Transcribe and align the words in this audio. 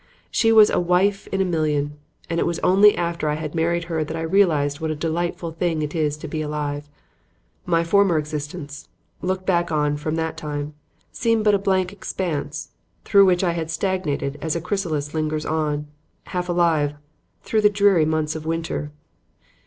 She 0.31 0.51
was 0.51 0.71
a 0.71 0.79
wife 0.79 1.27
in 1.27 1.41
a 1.41 1.45
million; 1.45 1.99
and 2.27 2.39
it 2.39 2.47
was 2.47 2.57
only 2.63 2.97
after 2.97 3.29
I 3.29 3.35
had 3.35 3.53
married 3.53 3.83
her 3.83 4.03
that 4.03 4.17
I 4.17 4.21
realized 4.21 4.79
what 4.79 4.89
a 4.89 4.95
delightful 4.95 5.51
thing 5.51 5.83
it 5.83 5.93
was 5.93 6.17
to 6.17 6.27
be 6.27 6.41
alive. 6.41 6.89
My 7.67 7.83
former 7.83 8.17
existence, 8.17 8.89
looked 9.21 9.45
back 9.45 9.71
on 9.71 9.97
from 9.97 10.15
that 10.15 10.37
time, 10.37 10.73
seemed 11.11 11.43
but 11.43 11.53
a 11.53 11.59
blank 11.59 11.93
expanse 11.93 12.71
through 13.05 13.25
which 13.25 13.43
I 13.43 13.51
had 13.51 13.69
stagnated 13.69 14.39
as 14.41 14.55
a 14.55 14.59
chrysalis 14.59 15.13
lingers 15.13 15.45
on, 15.45 15.85
half 16.23 16.49
alive, 16.49 16.95
through 17.43 17.61
the 17.61 17.69
dreary 17.69 18.03
months 18.05 18.35
of 18.35 18.43
winter. 18.43 18.91